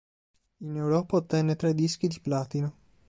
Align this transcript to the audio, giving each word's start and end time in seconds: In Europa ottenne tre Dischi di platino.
In 0.61 0.75
Europa 0.75 1.15
ottenne 1.17 1.55
tre 1.55 1.75
Dischi 1.75 2.07
di 2.07 2.19
platino. 2.19 2.73